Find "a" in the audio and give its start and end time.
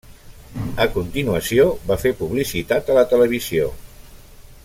0.85-0.87, 2.93-2.97